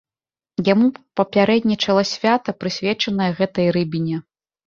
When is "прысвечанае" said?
2.63-3.27